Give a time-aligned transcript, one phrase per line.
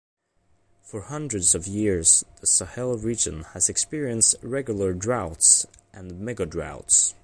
[0.81, 7.13] For hundreds of years, the Sahel region has experienced regular droughts and megadroughts.